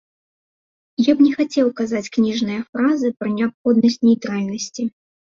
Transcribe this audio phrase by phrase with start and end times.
[1.09, 4.83] Я б не хацеў казаць кніжныя фразы пра неабходнасць нейтральнасці.